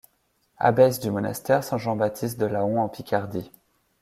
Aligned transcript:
Abbesse 0.57 0.99
du 0.99 1.11
monastère 1.11 1.63
Saint-Jean-Baptiste 1.63 2.39
de 2.39 2.47
Laon 2.47 2.81
en 2.81 2.89
Picardie. 2.89 3.51